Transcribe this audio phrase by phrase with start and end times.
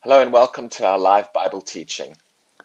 [0.00, 2.16] Hello and welcome to our live Bible teaching.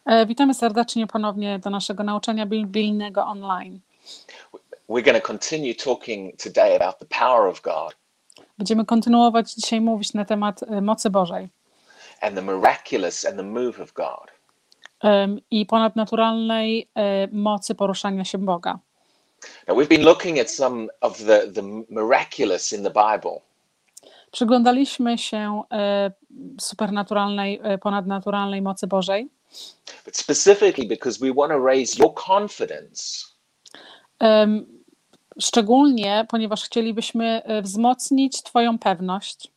[0.05, 3.79] E, Witamy serdecznie ponownie do naszego nauczania biblijnego online.
[4.89, 7.95] We're going to continue talking today about the power of God
[8.57, 11.49] Będziemy kontynuować dzisiaj mówić na temat e, mocy Bożej
[12.21, 14.31] and the miraculous and the move of God.
[15.01, 18.79] em, i ponadnaturalnej e, mocy poruszania się Boga.
[19.67, 23.41] Now, we've been looking at some of the, the miraculous in the Bible,
[24.33, 26.11] Przyglądaliśmy się e,
[26.61, 29.29] supernaturalnej, e, ponadnaturalnej mocy Bożej,
[30.05, 33.25] but specifically because we want to raise your confidence
[35.39, 39.51] szczególnie ponieważ chcielibyśmy e, wzmocnić Twoją pewność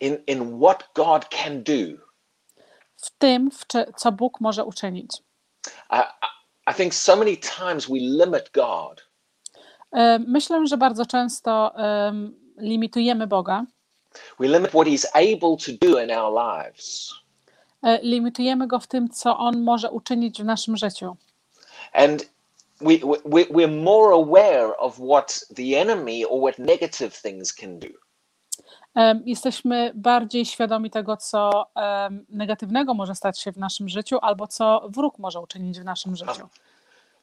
[0.00, 2.06] in, in what God can do.
[2.96, 5.10] w tym, w co Bóg może uczynić.
[5.92, 5.96] I,
[6.70, 9.10] I- think so many times we limit God
[10.26, 13.64] Myślę, że bardzo często em, limitujemy Boga.
[14.38, 17.14] We limit what he's able to do in our lives.
[17.82, 21.16] E, limitujemy go w tym, co on może uczynić w naszym życiu.
[21.92, 22.30] And
[22.80, 27.88] we, we, we're more aware of what the enemy or what negative things can do.
[29.24, 34.88] Jesteśmy bardziej świadomi tego, co em, negatywnego może stać się w naszym życiu, albo co
[34.88, 36.48] wróg może uczynić w naszym życiu.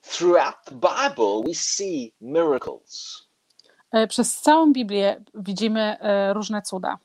[0.01, 3.26] Throughout the Bible, we see miracles.
[3.97, 6.97] E, Przez całą Biblię widzimy e, różne cuda.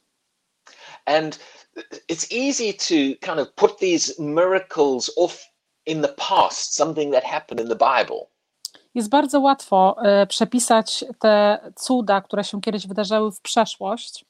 [1.04, 1.38] And
[2.08, 5.44] it's easy to kind of put these miracles off
[5.86, 8.26] in the past, something that happened in the Bible.
[8.94, 14.24] Jest bardzo łatwo e, przepisać te cuda, które się kiedyś wydarzyły w przeszłość,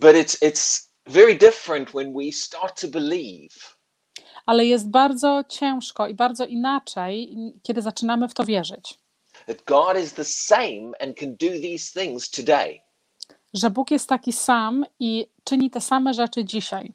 [0.00, 3.76] But it's, it's very different when we start to believe
[4.46, 8.98] ale jest bardzo ciężko i bardzo inaczej, kiedy zaczynamy w to wierzyć.
[9.46, 12.80] That God is the same and can do these things today.
[13.54, 16.92] Że Bóg jest taki sam i czyni te same rzeczy dzisiaj.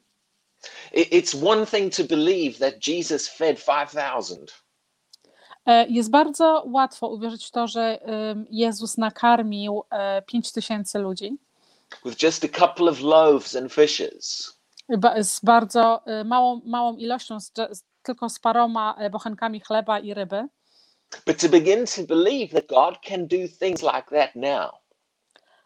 [0.92, 4.52] It- It's one thing to believe that Jesus fed 5,000.
[5.66, 7.98] E, Jest bardzo łatwo uwierzyć w to, że
[8.50, 11.38] Jezus nakarmił e, pięć tysięcy ludzi
[12.04, 14.54] with just a couple of loaves and fishes.
[15.22, 17.52] z bardzo e, małą, małą ilością, z,
[18.02, 20.48] tylko z paroma e, bochenkami chleba i ryby,
[21.26, 24.70] But to begin to believe that God can do things like that now,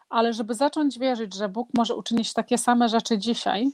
[0.09, 3.67] ale żeby zacząć wierzyć, że Bóg może uczynić takie same rzeczy dzisiaj,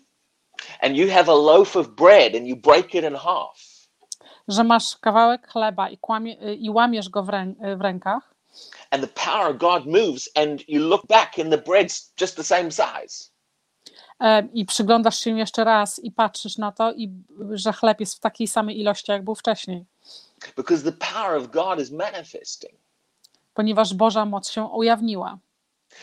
[0.81, 3.87] and you have a loaf of bread and you break it in half,
[4.47, 8.33] że masz kawałek chleba i, kłamie, i łamiesz go w, rę, w rękach,
[8.91, 12.43] and the power of God moves, and you look back and the bread's just the
[12.43, 13.29] same size.
[14.19, 17.09] e, i przyglądasz się jeszcze raz i patrzysz na to, i
[17.51, 19.85] że chleb jest w takiej samej ilości, jak był wcześniej,
[20.55, 22.73] Because the power of God is manifesting.
[23.53, 25.37] ponieważ Boża moc się ujawniła.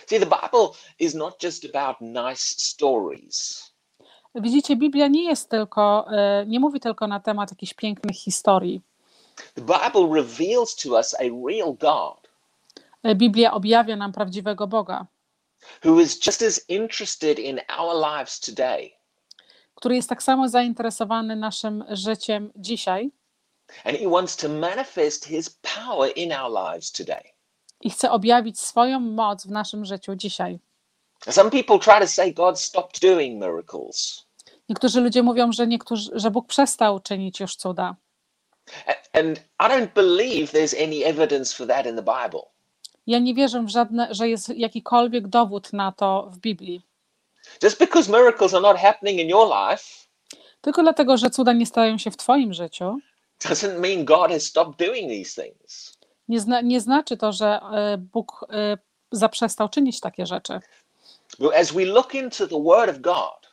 [0.06, 3.66] See, the Bible is not just about nice stories.
[4.34, 8.82] Widzicie, Biblia nie jest tylko, e, nie mówi tylko na temat jakichś pięknych historii.
[9.54, 12.26] The Bible reveals to us a real God
[13.02, 15.06] E, Biblia objawia nam prawdziwego Boga,
[15.84, 18.90] who is just as interested in our lives today
[19.74, 23.10] który jest tak samo zainteresowany naszym życiem dzisiaj
[23.84, 27.36] And he wants to manifest his power in our lives today.
[27.80, 30.58] i chce objawić swoją moc w naszym życiu dzisiaj.
[31.30, 34.26] Some people try to say God stopped doing miracles.
[34.68, 37.96] Niektórzy ludzie mówią, że, niektórzy, że Bóg przestał czynić już cuda.
[39.12, 42.42] And I don't believe there's any evidence for that in the Bible.
[43.06, 46.82] Ja nie wierzę w żadne, że jest jakikolwiek dowód na to w Biblii.
[47.62, 49.84] Just because miracles are not happening in your life
[50.60, 52.98] Tylko dlatego, że cuda nie stają się w Twoim życiu,
[53.40, 55.98] doesn't mean God has stopped doing these things.
[56.28, 58.78] nie, zna, nie znaczy to, że e, Bóg e,
[59.12, 60.60] zaprzestał czynić takie rzeczy.
[61.38, 63.46] But as we look into the Word of God,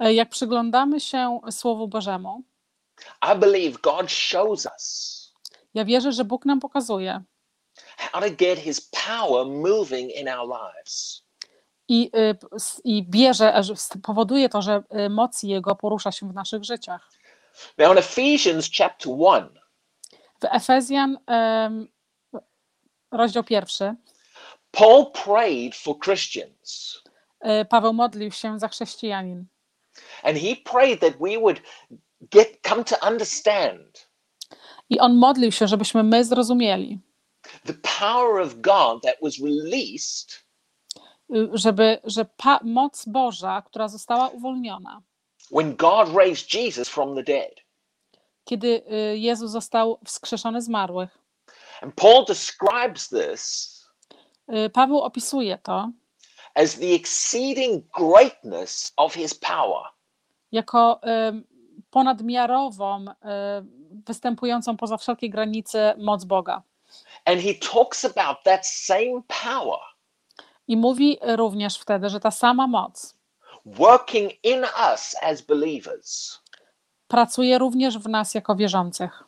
[0.00, 2.42] E, Jak przyglądamy się Słowu Bożemu,
[3.34, 5.14] I believe God shows us
[5.74, 7.22] ja wierzę, że Bóg nam pokazuje
[7.96, 11.22] how to get his power moving in our lives.
[11.88, 12.10] i,
[12.84, 13.60] i bierze,
[14.02, 17.10] powoduje to, że moc Jego porusza się w naszych życiach.
[17.78, 19.48] Now, in Ephesians chapter 1,
[20.40, 21.88] W Efezjan, em,
[23.10, 23.94] rozdział pierwszy,
[24.70, 27.00] Paul prayed for Christians.
[27.62, 29.44] y, Paweł modlił się za chrześcijanin.
[30.22, 31.60] And he prayed that we would
[32.20, 34.08] get come to understand
[34.88, 36.98] I on modlił się, żebyśmy my zrozumieli,
[37.66, 40.44] the power of God that was released
[41.34, 42.26] y, żeby, że
[42.62, 45.02] moc Boża, która została uwolniona,
[45.50, 47.54] when God raised Jesus from the dead.
[48.44, 48.82] kiedy
[49.12, 51.18] y, Jezus został wskrzeszony z marłych.
[51.82, 53.70] And Paul describes this
[54.66, 55.90] Y, Paweł opisuje to
[56.54, 59.82] as the exceeding greatness of his power.
[60.52, 61.00] jako
[61.90, 63.70] ponadmiarową, em,
[64.06, 66.62] występującą poza wszelkie granice moc Boga.
[67.24, 69.78] And he talks about that same power
[70.68, 73.14] I mówi również wtedy, że ta sama moc
[73.66, 74.64] working in
[74.94, 76.40] us as believers.
[77.08, 79.24] pracuje również w nas jako wierzących.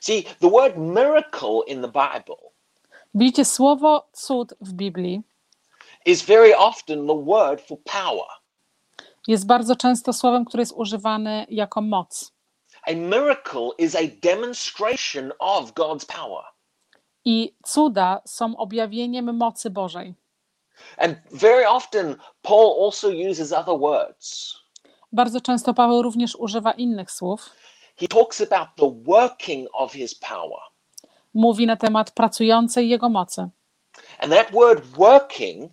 [0.00, 2.36] See, the word miracle in the Bible
[3.14, 5.22] Widzicie, słowo cud w Biblii
[6.06, 8.26] is very often the word for power.
[9.28, 12.32] jest bardzo często słowem, które jest używane jako moc.
[12.86, 16.44] A miracle is a demonstration of God's power.
[17.24, 20.14] I cuda są objawieniem mocy Bożej.
[20.98, 24.54] And very often, Paul also uses other words.
[25.12, 27.50] Bardzo często Paweł również używa innych słów.
[27.96, 30.60] He talks about the working of his power.
[31.34, 33.48] Mówi na temat pracującej jego mocy.
[34.18, 35.72] And that word working,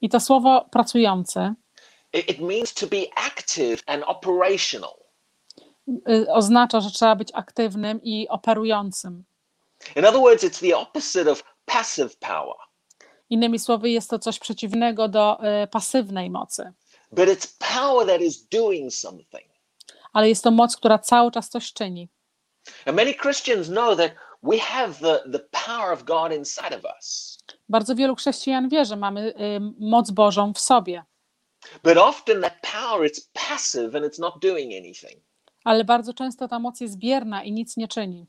[0.00, 1.54] I to słowo pracujący
[2.12, 4.96] it, it means to be active and operational.
[6.08, 9.24] y, oznacza, że trzeba być aktywnym i operującym.
[9.96, 12.56] In other words, it's the opposite of passive power,
[13.30, 16.72] Innymi słowy, jest to coś przeciwnego do y, pasywnej mocy,
[17.12, 19.50] but it's power that is doing something.
[20.12, 22.08] ale jest to moc, która cały czas coś czyni.
[22.86, 24.12] And many Christians know that
[24.42, 27.38] we have the, the power of God inside of us.
[27.68, 31.04] Bardzo wielu chrześcijan wie, że mamy y, moc Bożą w sobie,
[31.84, 35.22] But often that power is passive and it's not doing anything.
[35.64, 38.26] ale bardzo często ta moc jest bierna i nic nie czyni.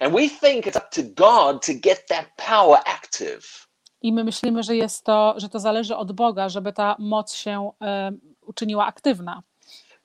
[0.00, 3.42] And we think it's up to God to get that power active.
[4.04, 7.70] I my myślimy, że jest to, że to zależy od Boga, żeby ta moc się
[8.12, 9.42] y, uczyniła aktywna.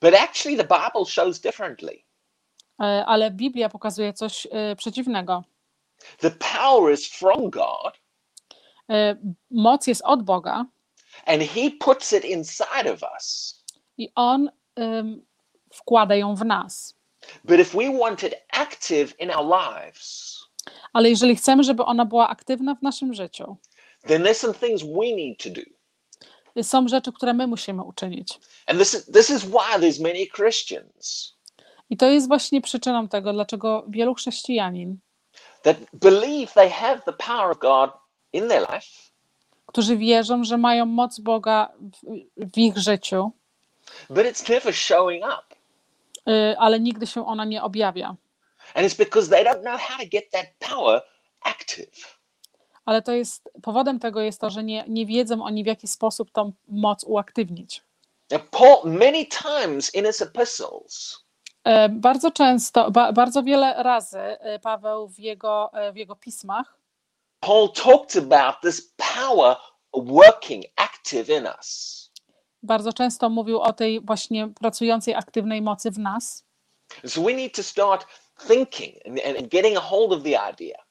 [0.00, 1.92] But actually, the Bible shows differently.
[1.92, 2.02] Y,
[3.06, 5.44] ale Biblia pokazuje coś y, przeciwnego.
[6.18, 8.00] The power is from God,
[9.50, 10.64] moc jest od Boga
[11.26, 13.54] and He puts it inside of us.
[13.98, 14.50] i On
[15.72, 16.94] wkłada ją w nas.
[17.44, 20.40] But if we want it active in our lives,
[20.92, 23.56] Ale jeżeli chcemy, żeby ona była aktywna w naszym życiu,
[24.06, 25.62] then there's some things we need to do.
[26.62, 28.38] są rzeczy, które my musimy uczynić.
[28.66, 31.34] And this is, this is why there's many Christians
[31.90, 34.98] I to jest właśnie przyczyną tego, dlaczego wielu chrześcijanin,
[35.62, 37.90] that believe they have the power of God
[38.32, 38.86] in their life,
[39.66, 43.30] którzy wierzą, że mają moc Boga w, w ich życiu,
[44.10, 45.56] but it's never showing up.
[46.28, 48.16] y, ale nigdy się ona nie objawia.
[48.74, 51.02] And it's because they don't know how to get that power
[51.44, 52.19] active.
[52.90, 56.30] Ale to jest powodem tego jest to, że nie, nie wiedzą oni, w jaki sposób
[56.30, 57.82] tą moc uaktywnić.
[58.50, 61.24] Paul, many times in his epistles,
[61.64, 66.78] E, Bardzo często, ba, bardzo wiele razy e, Paweł w jego, e, w jego pismach
[67.40, 69.56] Paul talked about this power
[69.94, 72.10] working active in us.
[72.62, 76.44] bardzo często mówił o tej właśnie pracującej aktywnej mocy w nas.
[77.06, 78.06] So we need to start
[78.48, 80.89] thinking and, and, getting a hold of the idea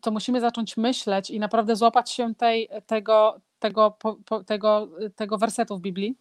[0.00, 5.38] To musimy zacząć myśleć i naprawdę złapać się tej, tego, tego, po, po, tego, tego
[5.38, 6.16] wersetu w Biblii.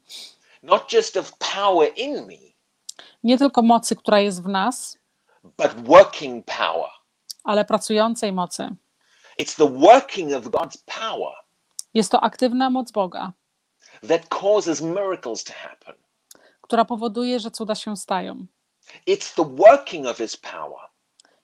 [0.64, 2.38] not just of power in me,
[3.24, 4.98] Nie tylko mocy, która jest w nas,
[5.44, 6.90] but working power.
[7.44, 8.70] ale pracującej mocy.
[9.42, 11.34] It's the working of God's power
[11.94, 13.34] Jest to aktywna moc Boga,
[14.08, 15.96] that causes miracles to happen.
[16.62, 18.46] która powoduje, że cuda się stają.
[19.08, 20.87] It's the working of His power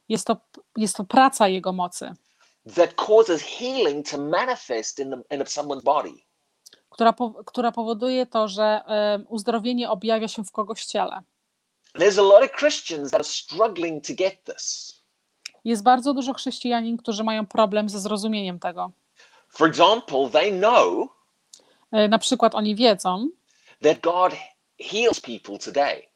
[0.09, 0.37] Jest to,
[0.77, 2.13] jest to praca Jego mocy,
[2.75, 6.13] that causes healing to manifest in, the, in someone's body.
[6.89, 8.81] która, po, która powoduje to, że
[9.29, 11.21] uzdrowienie objawia się w kogoś ciele.
[11.95, 14.93] There's a lot of Christians that are struggling to get this.
[15.65, 18.91] Jest bardzo dużo chrześcijanin, którzy mają problem ze zrozumieniem tego.
[19.49, 21.09] For example, they know
[21.91, 23.29] E, Na przykład oni wiedzą,
[23.83, 24.33] that God
[24.79, 26.07] heals people today,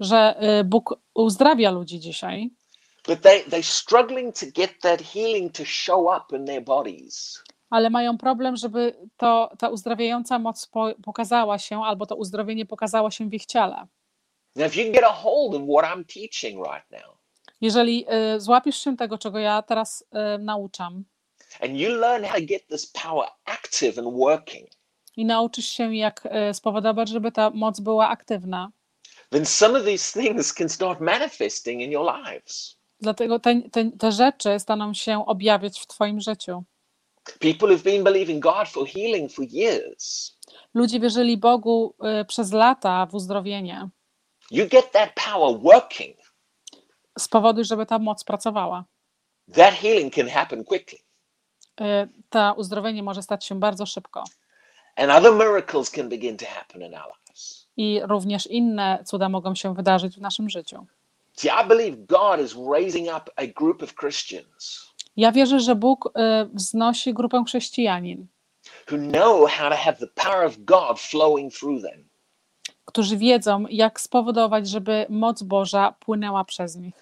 [0.00, 2.50] że e, Bóg uzdrawia ludzi dzisiaj,
[3.06, 7.42] but they, they're struggling to get that healing to show up in their bodies.
[7.70, 13.10] ale mają problem, żeby to, ta uzdrawiająca moc po, pokazała się, albo to uzdrowienie pokazało
[13.10, 13.86] się w ich ciele.
[14.56, 17.16] Now, if you can get a hold of what I'm teaching right now,
[17.60, 18.06] Jeżeli
[18.38, 21.04] złapiesz się tego, czego ja teraz e, nauczam
[21.60, 24.68] and you learn how to get this power active and working,
[25.16, 28.70] i nauczysz się, jak e, spowodować, żeby ta moc była aktywna,
[29.30, 32.76] then some of these things can start manifesting in your lives.
[33.00, 36.64] Dlatego te, te, te rzeczy staną się objawiać w Twoim życiu.
[37.40, 40.36] People who've been believing God for healing for years,
[40.74, 43.88] Ludzie wierzyli Bogu e, przez lata w uzdrowienie
[44.50, 46.16] you get that power working,
[47.18, 48.84] z powodu, żeby ta moc pracowała.
[49.54, 50.98] that healing can happen quickly.
[51.80, 54.24] E, Ta uzdrowienie może stać się bardzo szybko.
[54.96, 57.66] And other miracles can begin to happen in our lives.
[57.76, 60.86] I również inne cuda mogą się wydarzyć w naszym życiu.
[61.36, 66.06] See, I believe God is raising up a group of Christians Ja wierzę, że Bóg
[66.06, 66.10] y,
[66.54, 68.26] wznosi grupę chrześcijanin,
[68.90, 72.08] who know how to have the power of God flowing through them.
[72.84, 76.94] którzy wiedzą, jak spowodować, żeby moc Boża płynęła przez nich.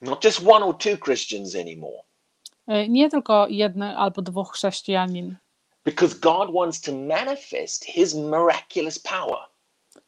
[0.00, 2.02] Not just one or two Christians anymore.
[2.68, 5.36] Y, Nie tylko jedny albo dwóch chrześcijanin,
[5.84, 9.38] Because God wants to manifest his miraculous power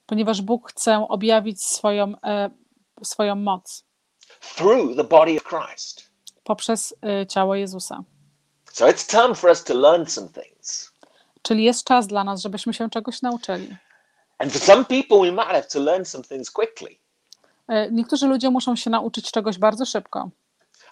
[0.06, 2.50] ponieważ Bóg chce objawić swoją, e,
[3.04, 3.84] swoją moc
[4.56, 6.10] through the body of Christ.
[6.44, 8.04] poprzez y, ciało Jezusa.
[8.72, 10.92] So it's time for us to learn some things.
[11.42, 13.76] Czyli jest czas dla nas, żebyśmy się czegoś nauczyli.
[14.38, 16.90] And for some people, we might have to learn some things quickly.
[17.70, 20.30] Y, Niektórzy ludzie muszą się nauczyć czegoś bardzo szybko.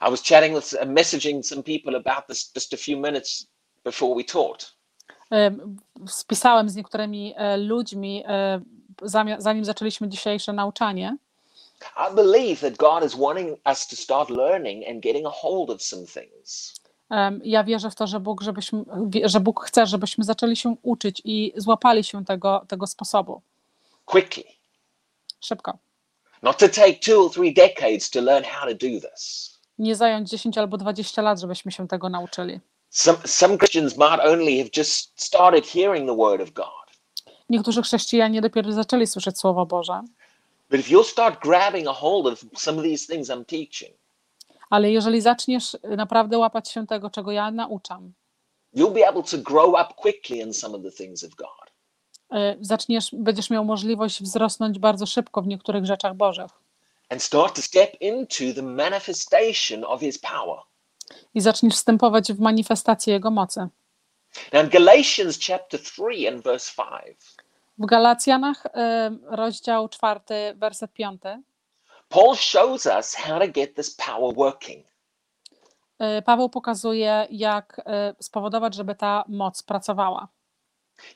[0.08, 3.46] I was chatting with, uh, messaging some people about this just a few minutes
[3.84, 4.72] before we talked.
[5.32, 8.24] Y, Spisałem z niektórymi ludźmi,
[9.38, 11.16] zanim zaczęliśmy dzisiejsze nauczanie.
[11.96, 15.82] I believe that God is wanting us to start learning and getting a hold of
[15.82, 16.74] some things.
[17.42, 18.84] Ja wierzę w to, że Bóg, żebyśmy,
[19.24, 23.42] że Bóg chce, żebyśmy zaczęli się uczyć i złapali się tego, tego sposobu
[24.04, 24.44] quickly,
[25.40, 25.78] szybko.
[26.42, 29.52] not to take two or three decades to learn how to do this.
[29.78, 32.60] Nie zająć 10 albo 20 lat, żebyśmy się tego nauczyli.
[32.90, 36.66] Some, some Christians might only have just started hearing the word of God.
[37.48, 40.02] Niektórzy chrześcijanie dopiero zaczęli słyszeć Słowo Boże,
[40.72, 43.96] But if you'll start grabbing a hold of some of these things I'm teaching,
[44.70, 48.12] ale jeżeli zaczniesz naprawdę łapać się tego, czego ja nauczam,
[48.76, 51.72] you'll be able to grow up quickly in some of the things of God.
[52.34, 56.50] y, zaczniesz, będziesz miał możliwość wzrosnąć bardzo szybko w niektórych rzeczach Bożych
[57.08, 60.58] and start to step into the manifestation of his power.
[61.34, 63.68] i zaczniesz wstępować w manifestację Jego mocy.
[64.52, 67.16] Now, in Galatians chapter 3 and verse 5,
[67.82, 68.70] W Galacjanach, y,
[69.26, 70.20] rozdział 4,
[70.54, 71.22] werset 5,
[72.08, 74.86] Paul shows us how to get this power working.
[76.18, 80.28] y, Paweł pokazuje, jak y, spowodować, żeby ta moc pracowała.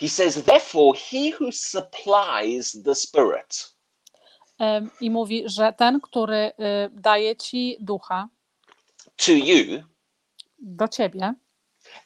[0.01, 3.77] He says, Therefore, he who supplies the Spirit
[5.01, 6.53] I mówi, że ten, który
[6.93, 8.29] daje ci ducha
[9.27, 9.83] to you
[10.59, 11.35] do ciebie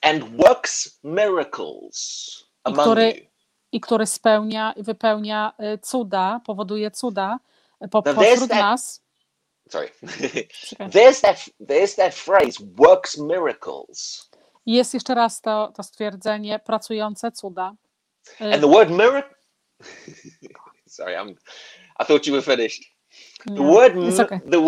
[0.02, 3.29] and works miracles among który- you.
[3.72, 7.38] I który spełnia i wypełnia y, cuda, powoduje cuda
[7.84, 9.02] y, po, No pośród that- nas.
[9.68, 9.90] Sorry.
[10.90, 14.30] There's that there's that phrase, works miracles.
[14.66, 17.74] Jest jeszcze raz to, to stwierdzenie pracujące cuda.
[18.40, 19.36] Y, And the word miracle
[20.86, 21.34] Sorry, I'm
[22.00, 22.82] I thought you were finished.
[23.46, 24.40] The nie, word okay.
[24.40, 24.60] the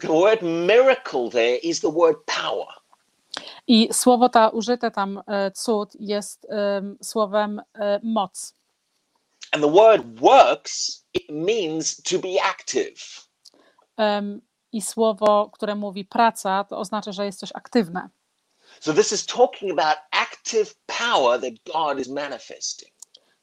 [0.00, 2.66] the word miracle there is the word power.
[3.66, 6.46] I słowo ta użyte tam y, cud jest
[6.78, 8.54] ym, słowem y, moc.
[9.52, 13.24] And the word works, it means to be active.
[14.72, 18.08] I słowo, które mówi praca, to oznacza, że jest coś aktywne.
[18.80, 22.92] So this is talking about active power that God is manifesting.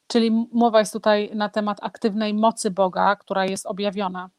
[0.06, 4.30] Czyli mowa jest tutaj na temat aktywnej mocy Boga, która jest objawiona.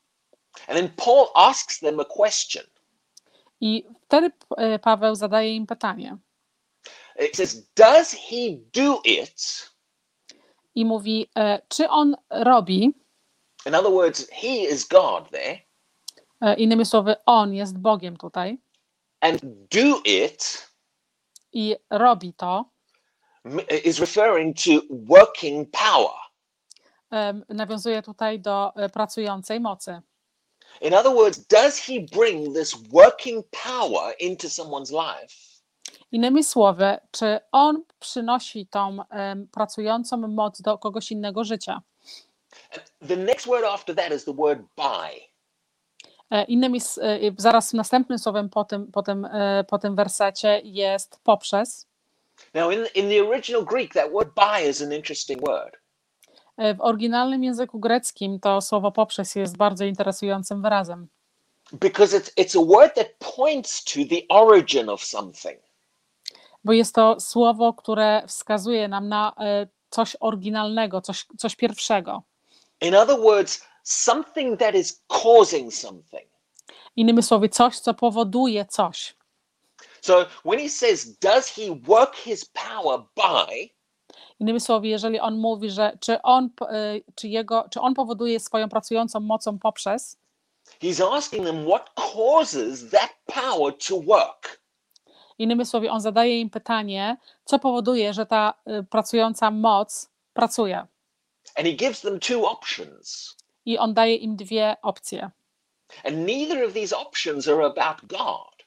[0.67, 2.63] And then Paul asks them a question.
[3.65, 4.31] I wtedy
[4.75, 6.17] y, Paweł zadaje im pytanie
[7.19, 9.69] It says, Does he do it?
[10.75, 12.93] i mówi, e, czy on robi,
[13.65, 15.59] In other words, he is God there,
[16.41, 18.57] e, innymi słowy, on jest Bogiem tutaj
[19.21, 19.41] and
[19.71, 20.67] do it
[21.53, 22.65] i robi to,
[23.83, 26.17] is referring to working power.
[27.49, 30.01] nawiązuje tutaj do e, pracującej mocy.
[30.81, 35.35] In other words, does he bring this working power into someone's life?
[36.11, 41.81] Innymi słowy, czy on przynosi tą em, pracującą moc do kogoś innego życia?
[43.07, 45.33] The next word after that is the word by.
[46.31, 51.19] E, Innymi, e, zaraz następnym słowem po tym, po tym, e, po tym wersecie jest
[51.23, 51.87] poprzez.
[52.53, 55.82] Now, in, in the original Greek, that word by is an interesting word.
[56.57, 61.07] E, W oryginalnym języku greckim to słowo poprzez jest bardzo interesującym wyrazem,
[61.71, 65.59] because it's it's a word that points to the origin of something.
[66.63, 72.23] bo jest to słowo, które wskazuje nam na e, coś oryginalnego, coś, coś pierwszego.
[72.81, 76.29] In other words, something that is causing something.
[76.95, 79.15] Innymi słowy, coś, co powoduje coś.
[80.01, 83.72] So when he says, "Does he work his power by?"
[84.43, 88.69] Innymi słowy, jeżeli on mówi, że czy on, e, czy jego, czy on powoduje swoją
[88.69, 90.17] pracującą mocą poprzez,
[90.81, 94.59] He's asking them what causes that power to work.
[95.39, 100.77] innymi słowy, on zadaje im pytanie, co powoduje, że ta e, pracująca moc pracuje.
[101.55, 103.35] And he gives them two options.
[103.65, 105.31] I on daje im dwie opcje.
[106.05, 108.65] And neither of these options are about God.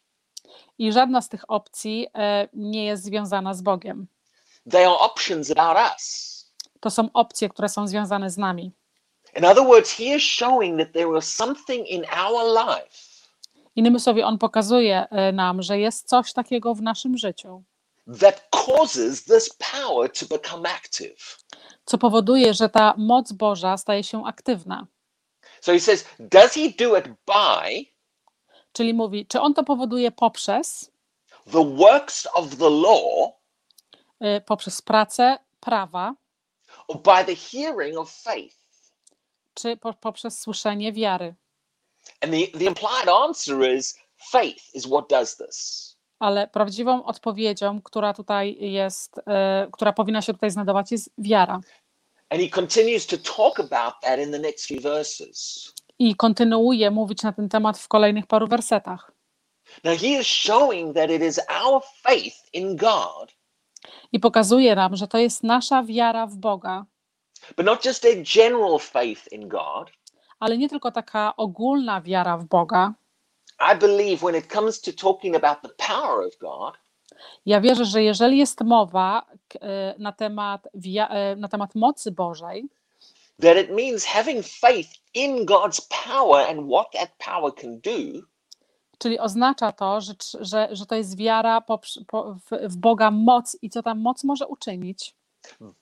[0.79, 4.07] I żadna z tych opcji e, nie jest związana z Bogiem.
[4.71, 6.37] They are options about us.
[6.81, 8.73] To są opcje, które są związane z nami.
[9.37, 13.17] In other words, he is showing that there is something in our life
[13.77, 17.63] Innymi słowy, on pokazuje e, nam, że jest coś takiego w naszym życiu,
[18.21, 21.39] that causes this power to become active.
[21.85, 24.87] co powoduje, że ta moc Boża staje się aktywna.
[25.61, 27.87] So he says, does he do it by
[28.73, 30.91] Czyli mówi, czy on to powoduje poprzez,
[31.53, 33.33] the works of the law
[34.47, 36.15] poprzez pracę prawa,
[36.89, 38.67] or by the hearing of faith?
[39.57, 41.35] czy po, poprzez słyszenie wiary.
[42.21, 43.99] And the, the implied answer is
[44.31, 45.97] faith is what does this.
[46.19, 51.61] Ale prawdziwą odpowiedzią, która tutaj jest, e, która powinna się tutaj znajdować, jest wiara.
[52.31, 55.73] And he continues to talk about that in the next few verses.
[55.99, 59.13] I kontynuuje mówić na ten temat w kolejnych paru wersetach.
[59.85, 63.35] Now he is showing that it is our faith in God,
[64.13, 66.85] I pokazuje nam, że to jest nasza wiara w Boga,
[67.57, 69.91] but not just a general faith in God.
[70.41, 72.95] ale nie tylko taka ogólna wiara w Boga.
[73.73, 76.75] I believe when it comes to talking about the power of God,
[77.47, 79.23] Ja wierzę, że jeżeli jest mowa
[79.61, 80.69] e, na temat,
[81.11, 82.69] e, na temat mocy Bożej,
[83.43, 88.23] that it means having faith in God's power and what that power can do,
[88.99, 92.37] czyli oznacza to, że, że, że to jest wiara poprz- po,
[92.69, 95.15] w, Boga moc i co ta moc może uczynić,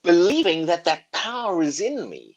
[0.03, 2.33] believing that that power is in me,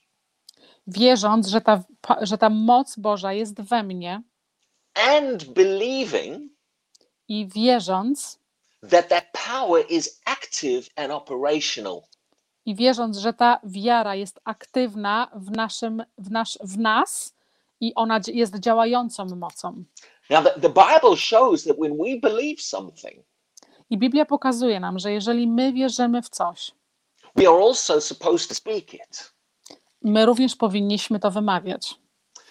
[0.86, 1.84] wierząc, że ta,
[2.22, 4.22] że ta moc Boża jest we mnie.
[4.94, 6.52] And believing
[7.28, 8.38] i wierząc,
[8.90, 12.02] that that power is active and operational.
[12.66, 17.34] i wierząc, że ta wiara jest aktywna w, naszym, w, nasz, w nas
[17.80, 19.84] i ona jest działającą mocą.
[20.30, 23.24] Now, the, the Bible shows that when we believe something,
[23.90, 26.70] I Biblia pokazuje nam, że jeżeli my wierzymy w coś,
[27.36, 29.32] we are also supposed to speak it.
[30.02, 31.94] my również powinniśmy to wymawiać.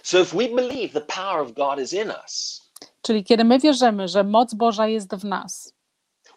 [0.04, 2.62] So if we believe the power of God is in us,
[3.02, 5.74] Czyli kiedy my wierzymy, że moc Boża jest w nas,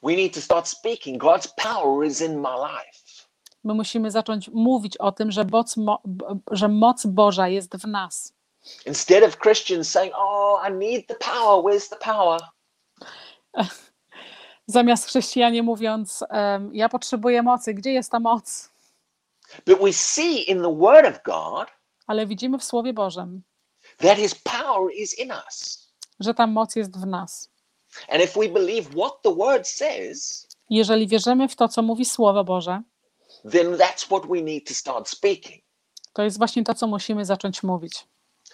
[0.03, 3.26] we need to start speaking God's power is in my life.
[3.64, 5.76] my musimy zacząć mówić o tym, że moc,
[6.50, 8.33] że moc Boża jest w nas.
[8.87, 12.40] Instead of Christians saying, Oh, I need the power, where's the power?
[14.66, 18.70] Zamiast chrześcijanie mówiąc, em, ja potrzebuję mocy, gdzie jest ta moc?
[19.66, 21.68] But we see in the Word of God
[22.07, 23.42] Ale widzimy w Słowie Bożym,
[23.99, 25.87] that His power is in us.
[26.20, 27.51] że ta moc jest w nas.
[28.09, 32.44] And if we believe what the Word says, Jeżeli wierzymy w to, co mówi Słowo
[32.44, 32.83] Boże,
[33.51, 35.64] then that's what we need to start speaking.
[36.12, 38.07] to jest właśnie to, co musimy zacząć mówić.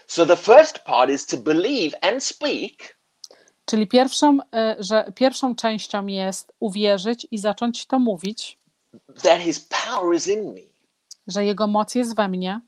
[0.07, 2.97] So the first part is to believe and speak,
[3.65, 8.59] Czyli pierwszą, e, że pierwszą częścią jest uwierzyć i zacząć to mówić,
[9.23, 10.61] that His power is in me.
[11.27, 12.61] że Jego moc jest we mnie,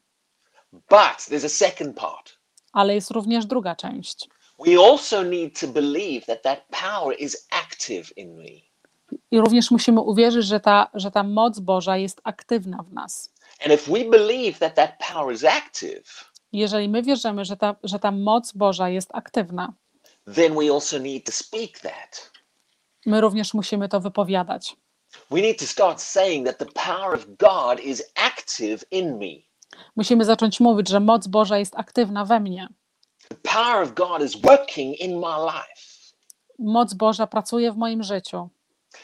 [0.73, 2.39] But there's a second part.
[2.73, 4.29] ale jest również druga część.
[4.67, 8.69] We also need to believe that that power is active in me.
[9.31, 13.33] I również musimy uwierzyć, że ta, że ta moc Boża jest aktywna w nas.
[13.65, 17.99] And if we believe that that power is active, Jeżeli my wierzymy, że ta, że
[17.99, 19.73] ta moc Boża jest aktywna,
[20.35, 22.31] then we also need to speak that.
[23.07, 24.77] my również musimy to wypowiadać.
[25.31, 29.43] We need to start saying that the power of God is active in me.
[29.97, 32.69] Musimy zacząć mówić, że moc Boża jest aktywna we mnie.
[33.29, 36.13] The power of God is working in my life.
[36.59, 38.49] Moc Boża pracuje w moim życiu.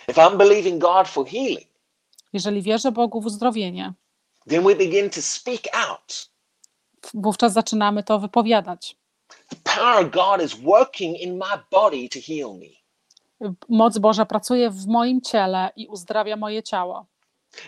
[0.09, 1.68] If I'm believing God for healing,
[2.33, 3.92] Jeżeli wierzę Bogu w uzdrowienie,
[4.48, 6.30] then we begin to speak out.
[7.14, 8.97] Wówczas zaczynamy to wypowiadać.
[9.49, 12.67] The power of God is working in my body to heal me.
[13.69, 17.07] Moc Boża pracuje w moim ciele i uzdrawia moje ciało.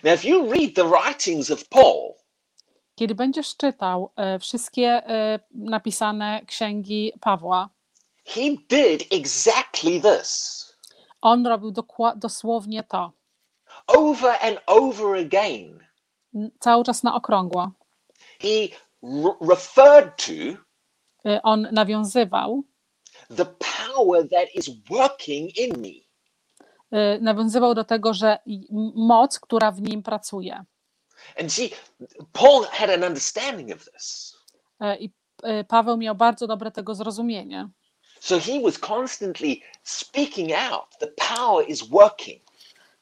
[0.05, 2.15] Now, if you read the writings of Paul,
[2.95, 7.69] Kiedy będziesz czytał e, wszystkie e, napisane księgi Pawła,
[8.25, 10.67] he did exactly this
[11.21, 11.73] on robił
[12.17, 13.13] dosłownie to.
[13.87, 15.87] over and over again.
[16.61, 17.71] Cały czas na okrągło.
[18.41, 18.69] He
[19.41, 20.33] referred to
[21.27, 22.63] E, On nawiązywał,
[23.37, 25.89] the power that is working in me.
[26.99, 28.39] e, nawiązywał do tego, że
[28.95, 30.65] moc, która w nim pracuje.
[31.41, 31.71] And see,
[32.33, 34.37] Paul had an understanding of this.
[34.81, 35.11] E, I
[35.69, 37.69] Paweł miał bardzo dobre tego zrozumienie.
[38.21, 42.43] So he was constantly speaking out, the power is working.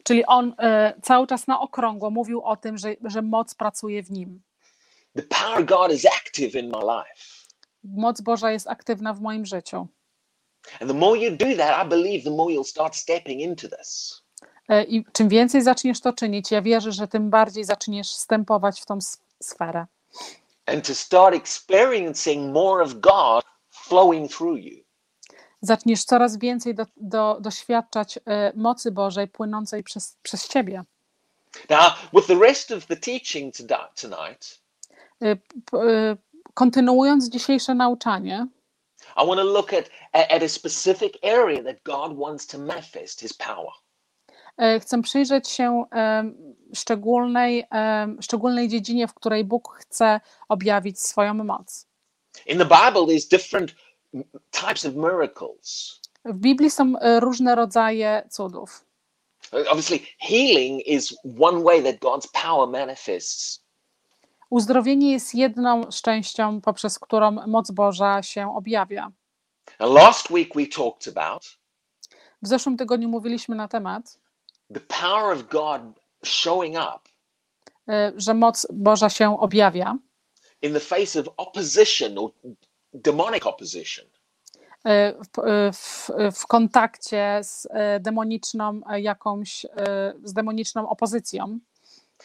[0.04, 0.54] Czyli on
[1.02, 4.42] cały czas na okrągło mówił o tym, że, że moc pracuje w nim.
[5.16, 7.44] The power of God is active in my life.
[7.84, 9.86] Moc Boża jest aktywna w moim życiu.
[10.80, 14.22] And the more you do that, I believe the more you'll start stepping into this.
[14.68, 18.86] E, I czym więcej zaczniesz to czynić, ja wierzę, że tym bardziej zaczniesz wstępować w
[18.86, 18.98] tą
[19.42, 19.86] sferę.
[20.66, 24.84] And to start experiencing more of God flowing through you.
[25.60, 30.84] Zaczniesz coraz więcej do, do, doświadczać e, mocy Bożej płynącej przez, przez ciebie.
[31.70, 34.60] Now, with the rest of the teaching to- tonight,
[36.54, 38.46] Kontynuując dzisiejsze nauczanie,
[39.16, 43.32] I want to look at, at, a specific area that God wants to manifest his
[43.32, 43.72] power.
[44.56, 45.84] e, chcę przyjrzeć się
[46.74, 47.64] szczególnej,
[48.20, 51.86] szczególnej dziedzinie, w której Bóg chce objawić swoją moc.
[52.46, 53.74] In the Bible, there's different
[54.50, 56.00] types of miracles.
[56.24, 58.84] W Biblii są e, różne rodzaje cudów.
[59.52, 63.63] Obviously, healing is one way that God's power manifests.
[64.54, 69.12] Uzdrowienie jest jedną z częścią, poprzez którą moc Boża się objawia.
[69.80, 71.58] Now, last week we talked about
[72.42, 74.18] W zeszłym tygodniu mówiliśmy na temat,
[74.74, 75.80] the power of God
[76.24, 77.00] showing up
[77.88, 79.96] e, że moc Boża się objawia
[80.62, 82.30] in the face of opposition or
[82.92, 84.06] demonic opposition.
[84.84, 87.68] e, w, e, w, w kontakcie z
[88.00, 89.66] demoniczną jakąś,
[90.24, 91.58] z demoniczną opozycją.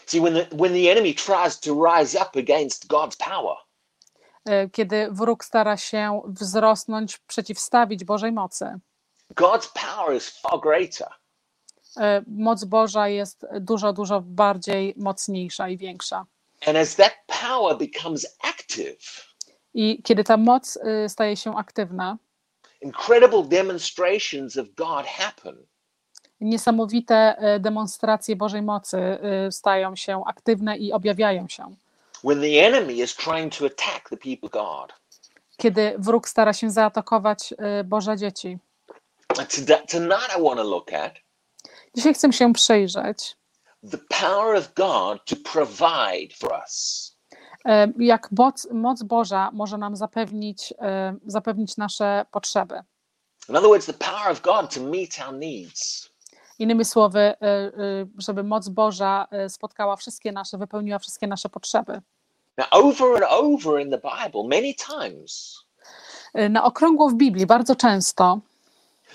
[0.05, 3.55] See, when the, when the enemy tries to rise up against God's power,
[4.45, 8.79] e, kiedy wróg stara się wzrosnąć, przeciwstawić Bożej mocy.
[9.35, 11.07] God's power is far greater.
[11.97, 16.25] E, Moc Boża jest dużo, dużo bardziej mocniejsza i większa.
[16.65, 19.29] And as that power becomes active,
[19.73, 22.17] I kiedy ta moc e, staje się aktywna,
[22.81, 25.67] incredible demonstrations of God happen.
[26.41, 31.75] Niesamowite e, demonstracje Bożej mocy e, stają się aktywne i objawiają się.
[35.57, 38.57] Kiedy wróg stara się zaatakować e, Boże dzieci.
[41.95, 43.37] Dzisiaj chcę się przyjrzeć,
[47.99, 50.73] jak moc, moc Boża może nam zapewnić,
[51.25, 52.81] zapewnić nasze potrzeby.
[53.49, 56.09] In other words, the power of God to meet our needs.
[56.59, 57.71] Innymi słowy, e, e,
[58.17, 62.01] żeby moc Boża e, spotkała wszystkie nasze, wypełniła wszystkie nasze potrzeby.
[62.57, 65.59] Now, over and over in the Bible, many times,
[66.49, 68.39] Na okrągło w Biblii bardzo często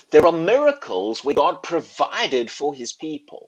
[0.09, 3.39] there are miracles where God provided for his people.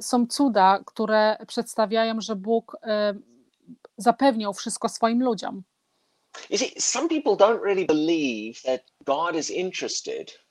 [0.00, 2.76] są cuda, które przedstawiają, że Bóg
[3.96, 5.62] zapewniał wszystko swoim ludziom.
[6.50, 10.41] You see, some people don't really believe that God is interested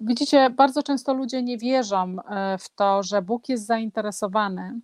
[0.00, 4.80] Widzicie, bardzo często ludzie nie wierzą e, w to, że Bóg jest zainteresowany,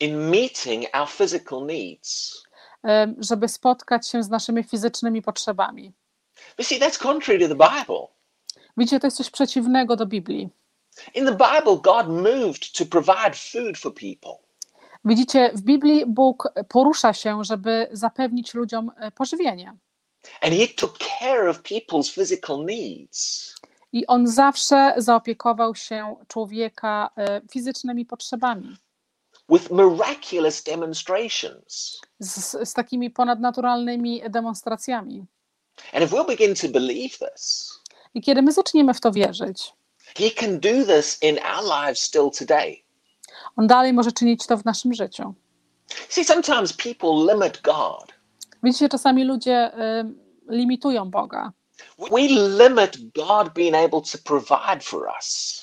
[0.00, 2.42] in meeting our physical needs.
[2.84, 5.92] e, żeby spotkać się z naszymi fizycznymi potrzebami.
[6.56, 8.06] But see, that's contrary to the Bible.
[8.76, 10.48] Widzicie, to jest coś przeciwnego do Biblii.
[11.14, 14.32] In the Bible, God moved to provide food for people.
[15.04, 19.76] Widzicie, w Biblii Bóg porusza się, żeby zapewnić ludziom e, pożywienie.
[20.40, 23.54] And he took care of people's physical needs.
[23.92, 28.76] I on zawsze zaopiekował się człowieka e, fizycznymi potrzebami,
[29.48, 32.00] with miraculous demonstrations.
[32.18, 35.26] z, z takimi ponadnaturalnymi demonstracjami.
[35.92, 37.72] And if we'll begin to believe this,
[38.14, 39.72] I kiedy my zaczniemy w to wierzyć,
[40.16, 42.76] he can do this in our lives still today.
[43.56, 45.34] on dalej może czynić to w naszym życiu.
[46.08, 48.12] See, sometimes people limit God.
[48.62, 50.12] Widzicie, czasami ludzie e,
[50.48, 51.52] limitują Boga.
[52.10, 55.62] We limit God being able to provide for us.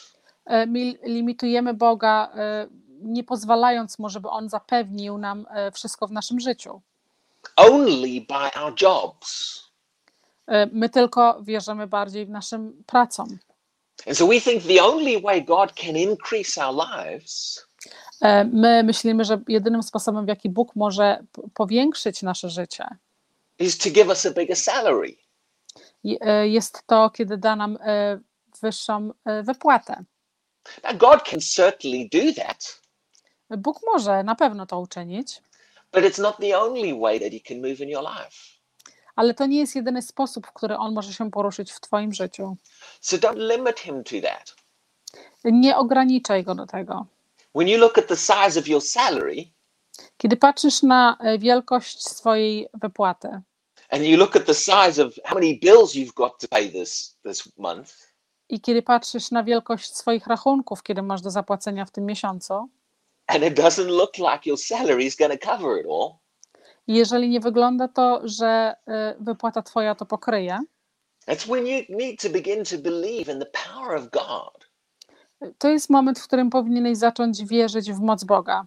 [0.68, 2.68] My limitujemy Boga, e,
[3.02, 6.82] nie pozwalając mu, żeby on zapewnił nam e, wszystko w naszym życiu.
[7.56, 9.60] only by our jobs.
[10.48, 13.38] E, My tylko wierzymy bardziej w naszym pracom.
[14.08, 17.70] And so we think the only way God can increase our lives
[18.54, 22.86] My myślimy, że jedynym sposobem, w jaki Bóg może powiększyć nasze życie,
[23.60, 25.18] is to give us a bigger salary.
[26.06, 28.20] E, jest to, kiedy da nam e,
[28.62, 30.04] wyższą e, wypłatę.
[30.84, 32.82] Now, God can certainly do that,
[33.58, 35.42] Bóg może na pewno to uczynić,
[35.94, 38.60] but it's not the only way that He can move in your life.
[39.16, 42.58] ale to nie jest jedyny sposób, w który On może się poruszyć w Twoim życiu.
[43.02, 44.56] So don't limit Him to that.
[45.44, 47.06] Nie ograniczaj Go do tego.
[47.56, 49.46] When you look at the size of your salary
[50.18, 53.42] Kiedy patrzysz na wielkość swojej wypłaty
[53.92, 57.18] and you look at the size of how many bills you've got to pay this,
[57.24, 57.94] this month,
[58.50, 62.54] i kiedy patrzysz na wielkość swoich rachunków, kiedy masz do zapłacenia w tym miesiącu,
[63.28, 66.12] and it doesn't look like your salary is going to cover it all,
[66.88, 70.60] jeżeli nie wygląda to, że y, wypłata twoja to pokryje,
[71.28, 74.70] That's when you need to begin to believe in the power of God,
[75.58, 78.66] to jest moment, w którym powinieneś zacząć wierzyć w moc Boga.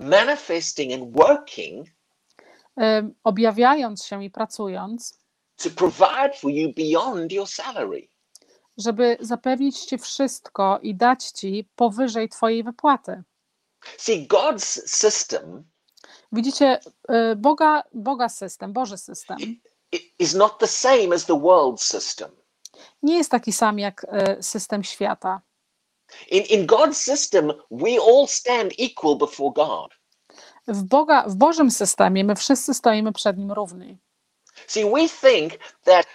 [0.00, 1.86] manifesting and working
[3.24, 5.18] Objawiając się i pracując,
[5.56, 8.08] to provide for you beyond your salary.
[8.78, 13.22] żeby zapewnić ci wszystko i dać ci powyżej twojej wypłaty.
[13.98, 15.64] See, God's system
[16.32, 19.38] Widzicie, y, Boga, Boga system, Boży system
[20.18, 22.30] is not the same as the world's system.
[23.02, 24.06] nie jest taki sam jak
[24.38, 25.40] y, system świata.
[26.30, 29.94] In, in God's system, we all stand equal before God.
[30.68, 33.98] W, Boga, w Bożym systemie my wszyscy stoimy przed Nim równi.
[34.66, 35.52] See, we think
[35.84, 36.06] that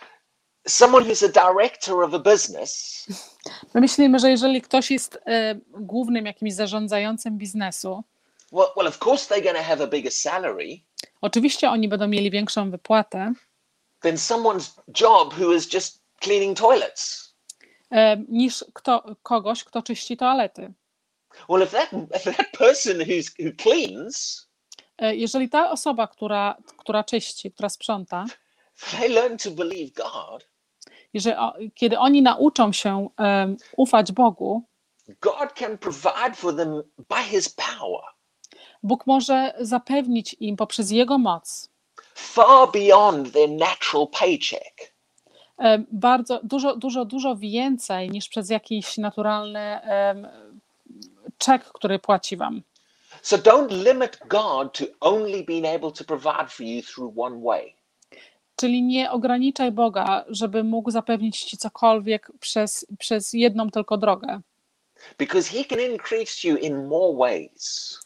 [0.68, 3.06] someone who's a director of a business
[3.74, 5.20] My myślimy, że jeżeli ktoś jest y,
[5.70, 8.04] głównym jakimś zarządzającym biznesu,
[8.52, 10.80] Well, well, of course they're going to have a bigger salary
[11.22, 13.34] oczywiście oni będą mieli większą wypłatę
[14.02, 14.70] than someone's
[15.02, 17.34] job who is just cleaning toilets.
[17.92, 17.96] y,
[18.30, 20.74] niż kto, kogoś, kto czyści toalety.
[21.50, 24.48] Well, if that if that person who's who cleans,
[25.02, 28.26] Y, Jeżeli ta osoba, która, która czyści, która sprząta,
[28.92, 30.48] they learn to believe God,
[31.14, 31.38] jeżeli,
[31.76, 34.64] kiedy oni nauczą się em, ufać Bogu,
[35.22, 38.02] God can provide for them by His power
[38.84, 41.70] Bóg może zapewnić im poprzez Jego moc
[42.16, 44.94] far beyond their natural paycheck.
[45.92, 50.28] bardzo, dużo, dużo, dużo więcej niż przez jakiś naturalny em,
[51.42, 52.62] czek, który płaci wam.
[53.22, 57.76] So don't limit God to only being able to provide for you through one way.
[58.56, 64.42] Czyli nie ograniczaj Boga, żeby mógł zapewnić ci cokolwiek przez, przez jedną tylko drogę,
[65.18, 68.00] Because He can increase you in more ways.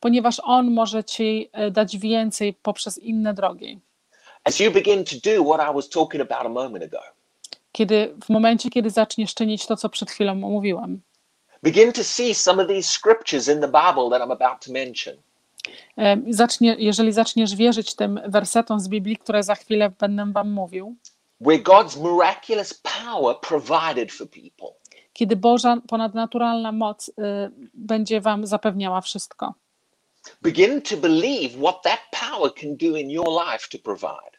[0.00, 3.80] ponieważ On może ci e, dać więcej poprzez inne drogi.
[4.44, 7.00] As you begin to do what I was talking about a moment ago,
[7.72, 11.00] Kiedy, w momencie, kiedy zaczniesz czynić to, co przed chwilą mówiłem,
[11.62, 15.16] begin to see some of these scriptures in the Bible that I'm about to mention.
[15.96, 20.96] Em, Zacznie, jeżeli zaczniesz wierzyć tym wersetom z Biblii, które za chwilę będę wam mówił,
[21.40, 24.68] where God's miraculous power provided for people.
[25.12, 27.12] kiedy Boża ponadnaturalna moc y,
[27.74, 29.54] będzie wam zapewniała wszystko.
[30.42, 34.30] Begin to believe what that power can do in your life to provide.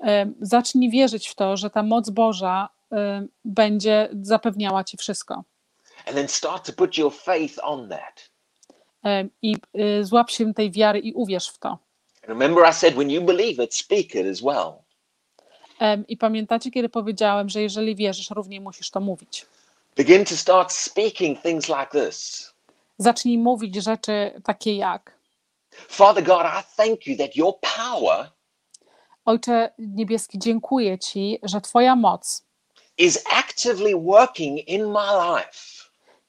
[0.00, 2.96] Em, Zacznij wierzyć w to, że ta moc Boża y,
[3.44, 5.44] będzie zapewniała ci wszystko.
[6.06, 8.30] And then start to put your faith on that.
[9.02, 11.68] Em, I y, złap się tej wiary i uwierz w to.
[11.68, 14.72] And remember, I said, when you believe it, speak it as well.
[15.80, 19.46] Em, I pamiętacie, kiedy powiedziałem, że jeżeli wierzysz, równie musisz to mówić.
[19.96, 22.50] Begin to start speaking things like this
[22.98, 25.18] Zacznij mówić rzeczy takie jak
[25.70, 28.30] Father God, I thank you that your power
[29.24, 32.42] Ojcze Niebieski, dziękuję Ci, że Twoja moc
[32.98, 35.73] is actively working in my life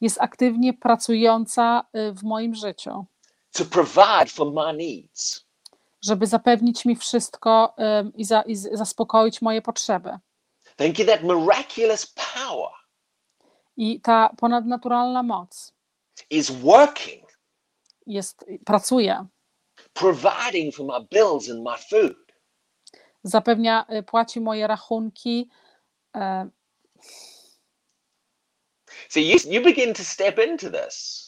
[0.06, 3.06] jest aktywnie pracująca y, w moim życiu,
[3.52, 5.46] to provide for my needs.
[6.02, 7.76] żeby zapewnić mi wszystko
[8.16, 10.20] i, za, i zaspokoić moje potrzeby.
[10.78, 12.70] Thank you that miraculous power
[13.78, 15.74] I ta ponadnaturalna moc
[16.30, 17.38] is working,
[18.08, 19.26] jest, pracuje,
[19.94, 22.16] providing for my bills and my food.
[23.24, 25.50] zapewnia, y, płaci moje rachunki.
[29.10, 31.26] So you, you begin to step into this.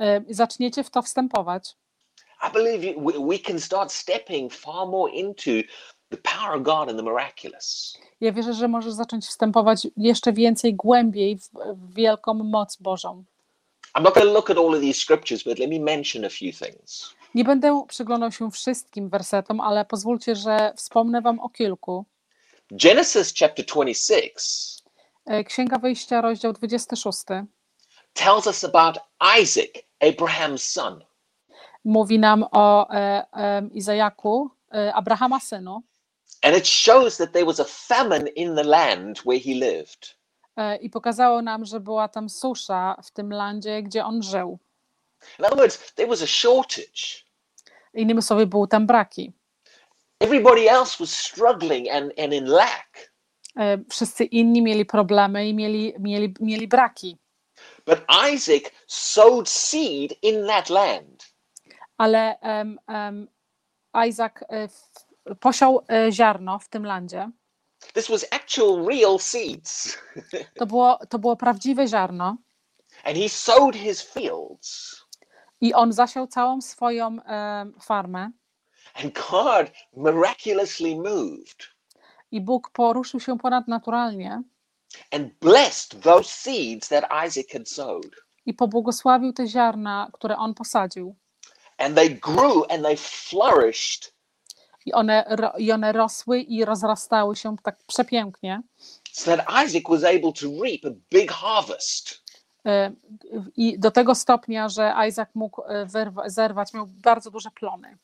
[0.00, 1.76] y, Zaczniecie w to wstępować.
[2.42, 2.94] I believe
[3.28, 5.50] we, can start stepping far more into
[6.10, 7.98] the power of God and the miraculous.
[8.20, 13.24] Ja wierzę, że możesz zacząć wstępować jeszcze więcej, głębiej w, w wielką moc Bożą.
[13.94, 16.28] I'm not going to look at all of these scriptures, but let me mention a
[16.28, 17.14] few things.
[17.34, 22.04] Nie będę przyglądał się wszystkim wersetom, ale pozwólcie, że wspomnę Wam o kilku.
[22.70, 24.75] Genesis chapter 26 E,
[25.46, 27.18] Księga Wyjścia, rozdział 26,
[28.14, 28.98] tells us about
[29.42, 31.04] Isaac, Abraham's son.
[31.84, 35.82] mówi nam o e, e, Izajaku, e, Abrahama synu,
[36.42, 40.16] And it shows that there was a famine in the land where he lived.
[40.56, 44.58] e, i pokazało nam, że była tam susza w tym landzie, gdzie on żył.
[45.38, 47.24] In other words, there was a shortage.
[47.94, 49.32] Innymi słowy, były tam braki.
[50.20, 53.12] Everybody else was struggling and, and in lack.
[53.56, 57.16] E, Wszyscy inni mieli problemy i mieli, mieli, mieli braki.
[57.86, 57.98] But
[58.34, 61.32] Isaac sowed seed in that land.
[61.98, 63.28] Ale em, em,
[64.08, 64.68] Isaac e,
[65.40, 67.30] posiał e, ziarno w tym landzie.
[67.94, 69.98] This was actual real seeds.
[70.58, 72.36] To było, to było prawdziwe ziarno
[73.04, 74.96] And he sowed his fields.
[75.60, 78.30] i on zasiał całą swoją em, farmę.
[78.94, 81.75] And God miraculously moved
[82.30, 84.42] I Bóg poruszył się ponadnaturalnie
[85.10, 88.10] and blessed those seeds that Isaac had sowed.
[88.46, 91.16] i pobłogosławił te ziarna, które on posadził.
[91.78, 94.16] And they grew and they flourished
[94.86, 98.62] I one, I one rosły i rozrastały się tak przepięknie.
[99.12, 102.22] so that Isaac was able to reap a big harvest.
[102.66, 102.92] E,
[103.56, 107.98] I do tego stopnia, że Isaac mógł e, wyrwa- zerwać, miał bardzo duże plony.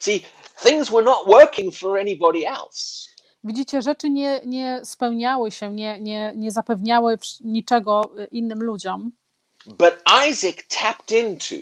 [0.00, 0.20] See,
[0.62, 3.08] things were not working for anybody else.
[3.44, 9.12] Widzicie, rzeczy nie, nie spełniały się, nie, nie, nie zapewniały niczego e, innym ludziom,
[9.66, 11.54] But Isaac tapped into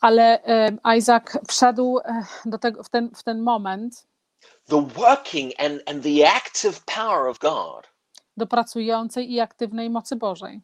[0.00, 4.06] ale e, Isaac wszedł e, do tego, w, ten, w ten moment
[4.68, 7.86] the working and, and the active power of God.
[8.36, 10.60] do pracującej i aktywnej mocy Bożej,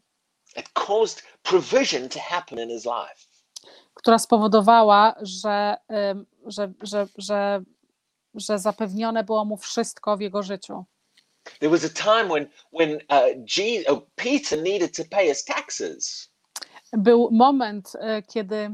[0.56, 3.30] It caused provision to happen in his life.
[3.94, 7.62] która spowodowała, że, em, że, że, że,
[8.34, 10.84] że zapewnione było mu wszystko w jego życiu.
[11.58, 16.30] There was a time when when uh, Je- uh, Peter needed to pay his taxes,
[16.92, 18.70] Był moment, e, kiedy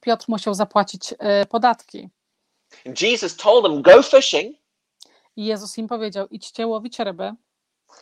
[0.00, 2.10] Piotr musiał zapłacić e, podatki.
[2.86, 4.56] and Jesus told "Go fishing,
[5.36, 7.24] I Jezus im powiedział: idźcie łowić ryby.
[7.28, 7.38] and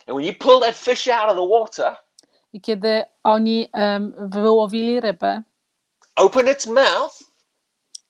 [0.07, 1.97] when you pull that fish out of the water,
[2.53, 5.43] I kiedy oni em, wyłowili rybę,
[6.15, 7.19] open its mouth,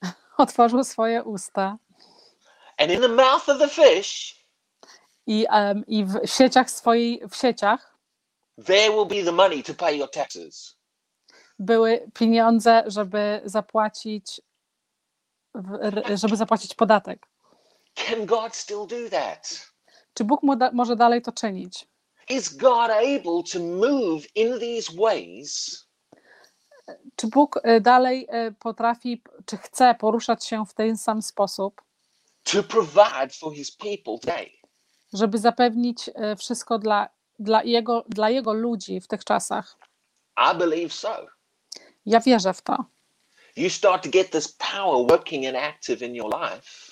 [0.37, 1.77] otworzył swoje usta
[2.81, 4.35] and in the mouth of the fish,
[5.27, 7.97] i, em, i w sieciach swojej, w sieciach
[8.65, 10.81] there will be the money to pay your taxes."
[11.59, 14.41] były pieniądze, żeby zapłacić,
[16.15, 17.27] żeby zapłacić podatek.
[17.95, 19.71] Can God still do that?
[20.13, 20.41] Czy Bóg
[20.73, 21.87] może dalej to czynić?
[22.29, 25.85] Is God able to move in these ways
[27.15, 31.81] Czy Bóg e, dalej e, potrafi, czy chce poruszać się w ten sam sposób,
[32.43, 34.61] to provide for His people today?
[35.13, 39.77] żeby zapewnić e, wszystko dla, dla, jego, dla jego ludzi w tych czasach?
[40.37, 41.25] I believe so.
[42.05, 42.85] Ja wierzę w to.
[43.55, 46.91] You start to get this power working and active in your life.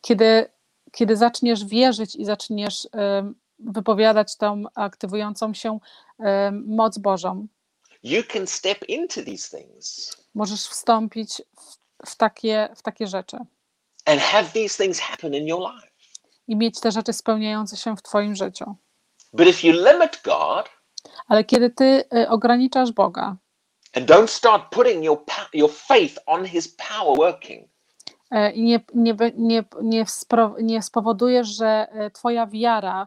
[0.00, 0.50] Kiedy,
[0.92, 5.78] kiedy zaczniesz wierzyć i zaczniesz em, wypowiadać tą aktywującą się
[6.18, 7.46] em, moc Bożą,
[8.02, 13.36] You can step into these things możesz wstąpić w, w, takie, w takie rzeczy
[14.10, 15.86] and have these things happen in your life.
[16.48, 18.74] i mieć te rzeczy spełniające się w Twoim życiu.
[19.32, 20.70] But if you limit God
[21.28, 23.36] Ale kiedy Ty y, ograniczasz Boga
[23.96, 25.18] and don't start putting your
[25.54, 27.68] your faith on His power working,
[28.30, 33.06] e, i nie, nie, nie, nie, spro, nie spowodujesz, że e, Twoja wiara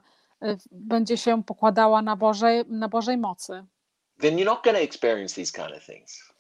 [0.72, 3.66] będzie się pokładała na Bożej, na Bożej mocy,
[4.20, 6.33] then you're not going to experience these kind of things.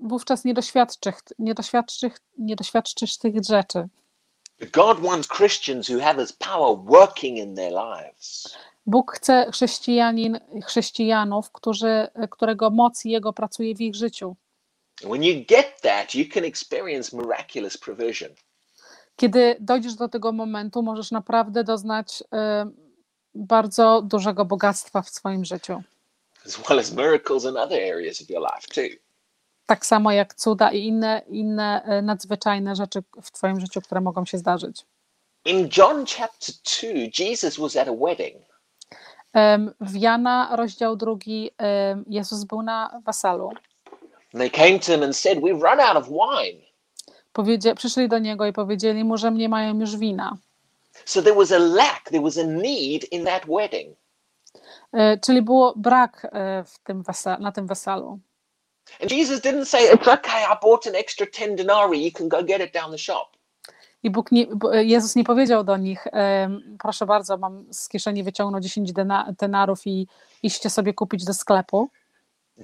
[0.00, 3.88] Wówczas nie doświadczysz, nie doświadczysz, nie doświadczysz tych rzeczy.
[8.86, 14.36] Bóg chce chrześcijanin, chrześcijanów, którzy, którego moc Jego pracuje w ich życiu.
[19.16, 22.70] Kiedy dojdziesz do tego momentu, możesz naprawdę doznać e,
[23.34, 25.82] bardzo dużego bogactwa w swoim życiu.
[26.46, 28.96] as well as miracles in other areas of your life too.
[29.66, 34.24] Tak samo jak cuda i inne, inne e, nadzwyczajne rzeczy w Twoim życiu, które mogą
[34.24, 34.86] się zdarzyć.
[35.44, 38.42] In John chapter 2, Jesus was at a wedding
[39.80, 41.50] W Jana, rozdział drugi,
[42.06, 43.50] Jezus był na wesalu.
[44.34, 46.60] and they came to him and said, We've run out of wine.
[47.32, 50.36] Powiedzie, przyszli do niego i powiedzieli mu, że nie mają już wina.
[51.04, 53.96] So there was a lack, there was a need in that wedding.
[54.92, 57.02] E, Czyli było brak e, w tym
[57.40, 58.18] na tym wesalu.
[59.00, 62.42] And Jesus didn't say, It's okay, I bought an extra 10 denarii, you can go
[62.44, 63.36] get it down the shop.
[64.02, 66.06] I Bóg nie, Bo- Jezus nie powiedział do nich,
[66.78, 70.06] proszę bardzo, mam z kieszeni wyciągnąć 10 dena- denarów i
[70.42, 71.88] iście sobie kupić do sklepu.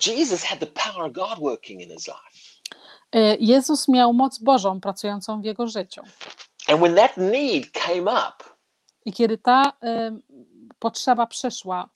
[0.06, 2.60] Jesus had the power of God working in his life.
[3.12, 6.02] E, Jezus miał moc Bożą pracującą w jego życiu.
[6.68, 8.44] And when that need came up,
[9.04, 9.72] I kiedy ta
[10.78, 11.88] potrzeba przyszła,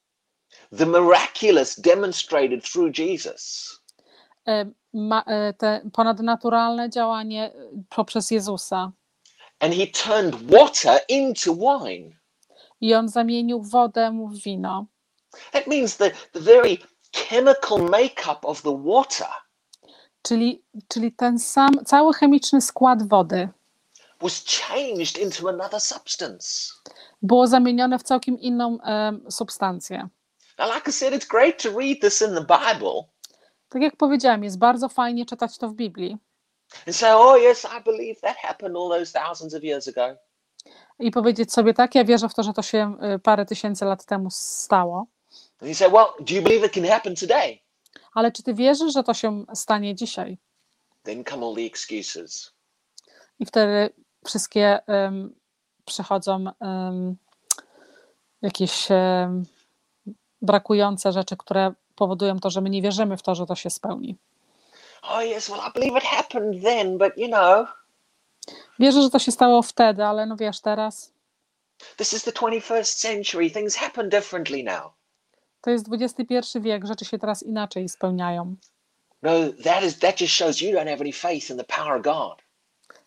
[0.78, 3.80] the miraculous demonstrated through Jesus.
[4.44, 7.52] Em, ma, e, te ponadnaturalne działanie e,
[7.88, 8.92] poprzez Jezusa.
[9.60, 12.16] And he turned water into wine.
[12.80, 14.86] I on zamienił wodę w wino.
[15.52, 16.78] That means the, the very
[17.12, 19.28] chemical makeup of the water
[20.22, 23.48] Czyli, czyli ten sam, cały chemiczny skład wody
[24.20, 26.72] was changed into another substance.
[27.22, 30.08] było zamienione w całkiem inną em, substancję.
[30.58, 33.04] Now, like I said, it's great to read this in the Bible,
[33.74, 36.16] Tak jak powiedziałam, jest bardzo fajnie czytać to w Biblii,
[36.86, 40.16] and say, oh, yes, I believe that happened all those thousands of years ago.
[40.98, 44.04] i powiedzieć sobie tak, ja wierzę w to, że to się y, parę tysięcy lat
[44.04, 45.06] temu stało,
[45.60, 47.58] And you say, well, do you believe it can happen today?
[48.14, 50.38] ale czy ty wierzysz, że to się stanie dzisiaj?
[51.02, 52.52] Then come all the excuses.
[53.38, 53.90] I wtedy
[54.26, 55.34] wszystkie um,
[55.84, 57.16] przychodzą em,
[58.42, 59.44] jakieś em,
[60.42, 64.16] brakujące rzeczy, które powodują to, że my nie wierzymy w to, że to się spełni.
[65.02, 67.66] Oh, yes, well, I believe it happened then, but you know,
[68.78, 71.12] Wierzę, że to się stało wtedy, ale no wiesz, teraz
[71.96, 73.50] this is the 21st century.
[73.50, 74.92] Things happen differently now.
[75.60, 78.56] to jest XXI wiek, rzeczy się teraz inaczej spełniają.
[79.22, 79.30] No,
[79.64, 82.42] that is that just shows you don't have any faith in the power of God.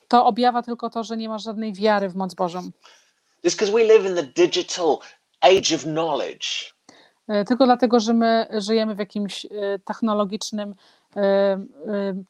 [0.07, 2.69] To objawia tylko to, że nie masz żadnej wiary w moc Bożą.
[3.43, 4.97] Just because we live in the digital
[5.41, 6.73] age of knowledge,
[7.47, 9.49] Tylko dlatego, że my żyjemy w jakimś e,
[9.85, 10.75] technologicznym
[11.15, 11.59] e, e,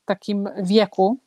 [0.05, 1.17] takim wieku,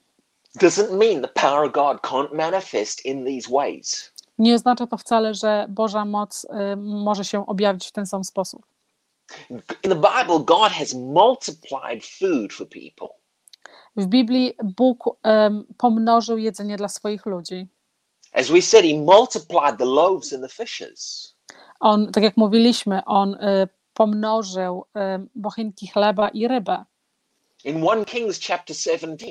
[0.58, 4.12] doesn't mean the power of God can't manifest in these ways.
[4.38, 8.62] nie oznacza to wcale, że Boża moc e, może się objawić w ten sam sposób.
[9.84, 13.08] In the Bible, God has multiplied food for people.
[13.96, 17.66] W Biblii Bóg em, pomnożył jedzenie dla swoich ludzi.
[18.32, 21.34] As we said, He multiplied the loaves and the fishes.
[21.80, 26.84] On, tak jak mówiliśmy, on e, pomnożył e, bochenki chleba i rybę.
[27.64, 29.26] In 1 Kings chapter 17,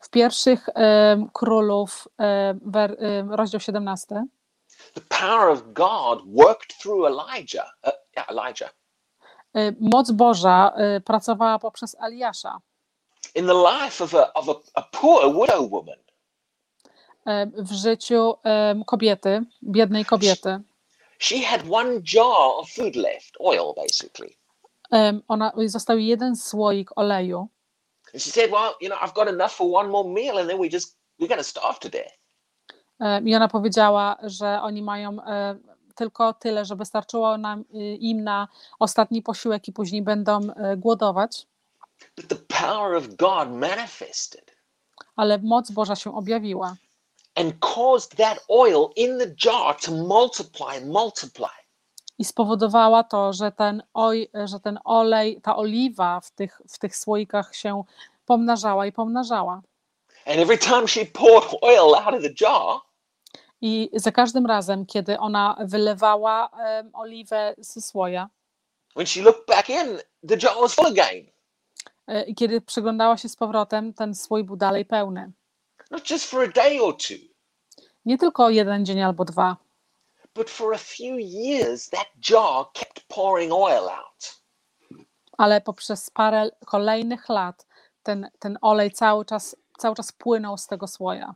[0.00, 4.24] W pierwszych em, królów, e, rozdział 17,
[4.94, 7.76] the power of God worked through Elijah.
[7.86, 8.74] Uh, yeah, Elijah.
[9.80, 10.72] moc Boża
[11.04, 12.58] pracowała poprzez Eliasza.
[13.34, 15.98] In the life of a, of a, a poor widow woman.
[17.56, 18.34] w życiu
[18.86, 20.60] kobiety, biednej kobiety.
[21.20, 24.36] She had one jar of food left, oil basically.
[24.90, 27.48] Em, Ona został jeden słoik oleju
[28.14, 30.58] And she said, Well, you know, I've got enough for one more meal, and then
[30.58, 32.18] we just, we're going to starve to death.
[33.00, 35.58] Em, i ona powiedziała, że oni mają e,
[35.94, 38.48] tylko tyle, żeby starczyło nam, y, im na
[38.78, 41.46] ostatni posiłek i później będą e, głodować,
[42.16, 44.56] But the power of God manifested
[45.16, 46.76] ale moc Boża się objawiła
[47.34, 51.60] and caused that oil in the jar to multiply and multiply.
[52.18, 56.96] i spowodowała to, że ten, oj, że ten olej, ta oliwa w tych, w tych
[56.96, 57.84] słoikach się
[58.26, 59.62] pomnażała i pomnażała.
[60.26, 62.80] And every time she poured oil out of the jar,
[63.62, 68.28] I za każdym razem, kiedy ona wylewała em, oliwę ze słoja,
[68.96, 71.26] when she looked back in, the jar was full again.
[72.26, 75.32] i kiedy przyglądała się z powrotem, ten słój był dalej pełny.
[75.90, 77.14] Not just for a day or two,
[78.04, 79.56] Nie tylko jeden dzień albo dwa,
[80.34, 84.40] but for a few years, that jar kept pouring oil out.
[85.38, 87.66] ale poprzez parę kolejnych lat
[88.02, 91.34] ten, ten olej cały czas, cały czas płynął z tego słoja.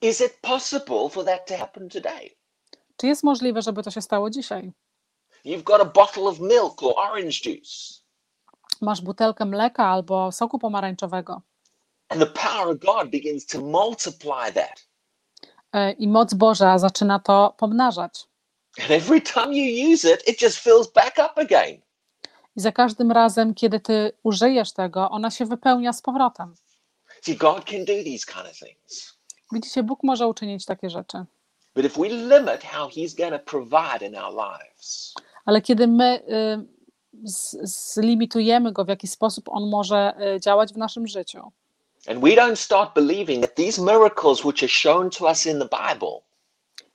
[0.00, 2.30] Is it possible for that to happen today?
[2.96, 4.72] Czy jest możliwe, żeby to się stało dzisiaj?
[5.44, 8.00] You've got a bottle of milk or orange juice,
[8.80, 11.42] Masz butelkę mleka albo soku pomarańczowego
[12.08, 14.86] and the power of God begins to multiply that.
[15.72, 18.24] e, i moc Boża zaczyna to pomnażać.
[18.82, 21.80] And every time you use it, it just fills back up again.
[22.56, 26.54] I za każdym razem, kiedy ty użyjesz tego, ona się wypełnia z powrotem.
[27.22, 29.16] See, God can do these kind of things.
[29.52, 31.24] Widzicie, Bóg może uczynić takie rzeczy.
[31.74, 36.22] But if we limit how He's going to provide in our lives, Ale kiedy my
[36.28, 37.56] y, z-
[37.94, 41.52] zlimitujemy go, w jaki sposób on może y, działać w naszym życiu,
[42.08, 45.68] and we don't start believing that these miracles which are shown to us in the
[45.68, 46.20] Bible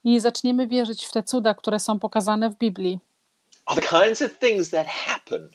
[0.03, 2.99] i zaczniemy wierzyć w te cuda, które są pokazane w Biblii,
[3.65, 5.49] are the kinds of things that happen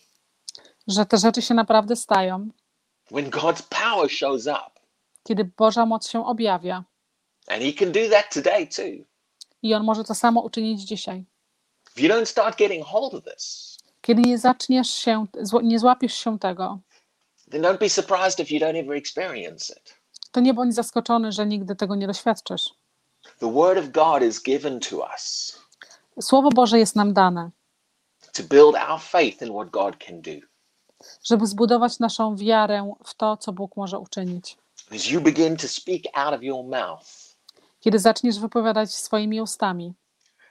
[0.89, 2.49] że te rzeczy się naprawdę stają,
[3.11, 4.71] when God's power shows up.
[5.25, 6.85] kiedy Boża moc się objawia.
[7.49, 9.05] And He can do that today too.
[9.63, 11.25] I on może to samo uczynić dzisiaj.
[11.97, 15.27] If you don't start getting hold of this, Kiedy nie zaczniesz się,
[15.63, 16.79] nie złapiesz się tego,
[17.51, 19.97] then don't be surprised if you don't ever experience it.
[20.33, 22.75] to nie bądź zaskoczony, że nigdy tego nie doświadczysz.
[23.39, 25.57] The Word of God is given to us
[26.21, 27.51] Słowo Boże jest nam dane,
[28.33, 30.31] to build our faith in what God can do.
[31.25, 34.57] żeby zbudować naszą wiarę w to, co Bóg może uczynić.
[34.95, 37.07] As you begin to speak out of your mouth,
[37.81, 39.95] Kiedy zaczniesz wypowiadać swoimi ustami,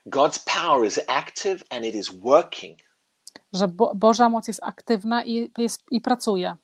[0.07, 2.79] God's power is active and it is working.
[3.53, 6.55] że Bo- Boża moc jest aktywna i, jest, i pracuje.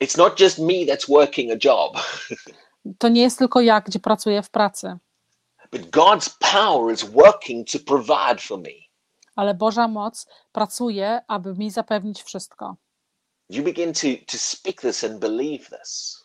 [0.00, 1.96] It's not just me that's working a job,
[2.98, 4.98] To nie jest tylko ja, gdzie pracuję w pracy,
[5.72, 8.70] but God's power is working to provide for me.
[9.36, 12.76] ale Boża moc pracuje, aby mi zapewnić wszystko.
[13.50, 16.24] You begin to, to speak this and believe this.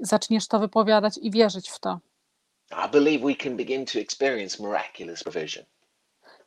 [0.00, 2.00] zaczniesz to wypowiadać i wierzyć w to.
[2.86, 5.64] I believe we can begin to experience miraculous provision.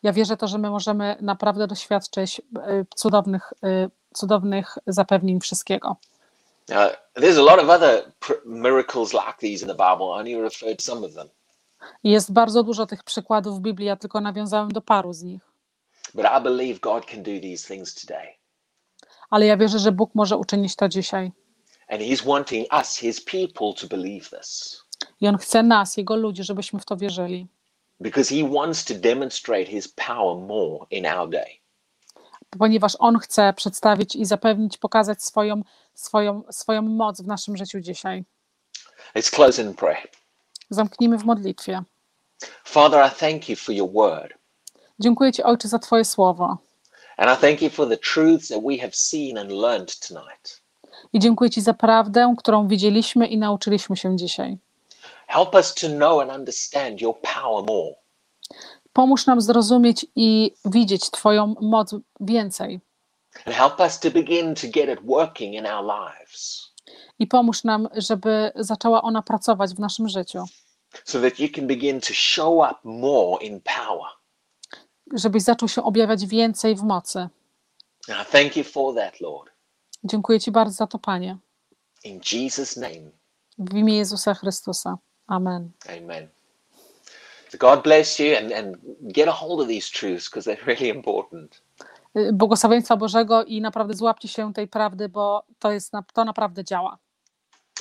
[0.04, 5.98] Ja wierzę to, że my możemy naprawdę doświadczyć y, cudownych, y, cudownych zapewnień wszystkiego.
[7.16, 8.12] There's a lot of other
[8.46, 10.06] miracles like these in the Bible.
[10.16, 11.30] I only referred to some of them.
[12.04, 15.42] Jest bardzo dużo tych przykładów w Biblii, ja tylko nawiązałem do paru z nich.
[16.14, 18.28] But I believe God can do these things today.
[19.30, 21.32] Ale ja wierzę, że Bóg może uczynić to dzisiaj.
[21.88, 24.82] And He's wanting us, His people, to believe this
[25.22, 27.48] I On chce nas, Jego ludzi, żebyśmy w to wierzyli.
[28.02, 31.60] because He wants to demonstrate His power more in our day.
[32.58, 35.62] Ponieważ On chce przedstawić i zapewnić, pokazać swoją,
[35.94, 38.26] swoją, swoją moc w naszym życiu dzisiaj.
[39.16, 40.08] Let's close in prayer.
[40.70, 41.84] Zamknijmy w modlitwie.
[42.64, 44.34] Father, I thank you for your word.
[45.00, 46.58] Dziękuję Ci, Ojcze, za Twoje słowo.
[47.18, 50.62] And I thank you for the truths that we have seen and learned tonight.
[51.14, 54.58] I dziękuję Ci za prawdę, którą widzieliśmy i nauczyliśmy się dzisiaj.
[55.28, 57.96] Help us to know and understand your power more.
[59.00, 62.80] Pomóż nam zrozumieć i widzieć Twoją moc więcej.
[63.46, 66.72] And help us to begin to get it working in our lives
[67.20, 70.46] I pomóż nam, żeby zaczęła ona pracować w naszym życiu.
[71.06, 74.08] so that you can begin to show up more in power.
[75.14, 77.20] Żebyś zaczął się objawiać więcej w mocy.
[78.10, 79.52] And I thank you for that, Lord.
[80.04, 81.38] Dziękuję Ci bardzo za to, Panie.
[82.04, 83.12] In Jesus' name,
[83.58, 84.98] W imię Jezusa Chrystusa.
[85.28, 85.72] Amen.
[85.98, 86.39] amen.
[87.58, 88.78] God bless you and, and
[89.14, 91.62] get a hold of these truths because they're really important.
[92.18, 96.98] Y, Błogosławieństwa Bożego i naprawdę złapcie się tej prawdy, bo to, jest, to naprawdę działa.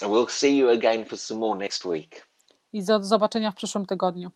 [0.03, 2.29] And we'll see you again for some more next week.
[2.73, 4.31] I do zobaczenia w przyszłym tygodniu.